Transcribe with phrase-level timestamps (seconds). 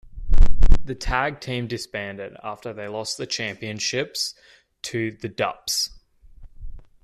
[0.83, 4.33] The tag team disbanded after they lost the Championships
[4.81, 5.89] to The Dupps.